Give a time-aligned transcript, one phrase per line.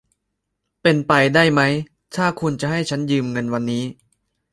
[0.81, 1.61] เป็นไปได้ไหม
[2.15, 3.83] ถ้าคุณจะให้ฉันยืมเงินวันนี้